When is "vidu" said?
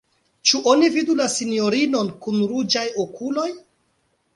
0.95-1.17